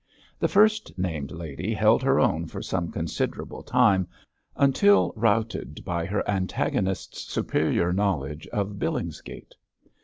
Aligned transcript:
The 0.39 0.47
first 0.47 0.97
named 0.97 1.29
lady 1.29 1.75
held 1.75 2.01
her 2.01 2.19
own 2.19 2.47
for 2.47 2.59
some 2.63 2.91
considerable 2.91 3.61
time, 3.61 4.07
until 4.55 5.13
routed 5.15 5.85
by 5.85 6.07
her 6.07 6.27
antagonist's 6.27 7.21
superior 7.31 7.93
knowledge 7.93 8.47
of 8.47 8.79
Billingsgate. 8.79 9.53